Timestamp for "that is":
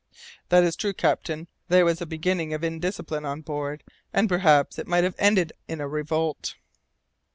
0.49-0.75